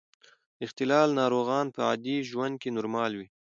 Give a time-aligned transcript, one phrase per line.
[0.57, 3.27] د اختلال ناروغان په عادي ژوند کې نورمال وي.